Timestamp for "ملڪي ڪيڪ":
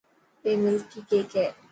0.63-1.29